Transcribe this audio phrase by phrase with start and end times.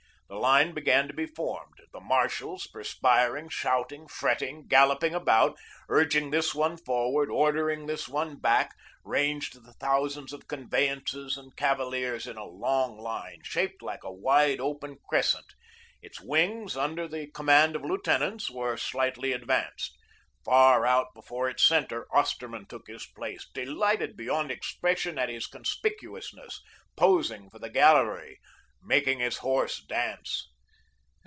[0.27, 1.81] The line began to be formed.
[1.91, 8.71] The marshals perspiring, shouting, fretting, galloping about, urging this one forward, ordering this one back,
[9.03, 14.61] ranged the thousands of conveyances and cavaliers in a long line, shaped like a wide
[14.61, 15.53] open crescent.
[16.01, 19.97] Its wings, under the command of lieutenants, were slightly advanced.
[20.45, 26.61] Far out before its centre Osterman took his place, delighted beyond expression at his conspicuousness,
[26.95, 28.39] posing for the gallery,
[28.83, 30.47] making his horse dance.